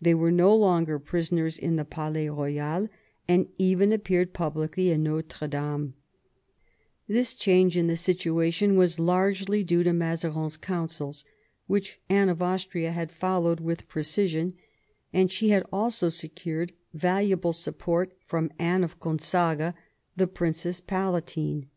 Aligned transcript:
They 0.00 0.14
were 0.14 0.30
no 0.30 0.54
longer 0.54 1.00
prisoners 1.00 1.58
in 1.58 1.74
the 1.74 1.84
Palais 1.84 2.28
Royal, 2.28 2.86
and 3.26 3.48
even 3.58 3.90
appeared 3.92 4.32
publicly 4.32 4.92
in 4.92 5.02
Notre 5.02 5.48
Dama 5.48 5.94
This 7.08 7.34
change 7.34 7.76
in 7.76 7.88
the 7.88 7.96
situation 7.96 8.76
was 8.76 9.00
largely 9.00 9.64
due 9.64 9.82
to 9.82 9.92
Mazarin's 9.92 10.56
counsels, 10.56 11.24
which 11.66 11.98
Anne 12.08 12.28
of 12.28 12.40
Austria 12.40 12.92
had 12.92 13.10
followed 13.10 13.58
with 13.58 13.88
precision; 13.88 14.54
and 15.12 15.28
she 15.28 15.48
had 15.48 15.66
also 15.72 16.08
secured 16.08 16.72
valuable 16.94 17.52
support 17.52 18.12
from 18.20 18.52
Anne 18.60 18.84
of 18.84 19.00
Gonzagua, 19.00 19.74
the 20.14 20.28
Princess 20.28 20.80
Palatine. 20.80 21.68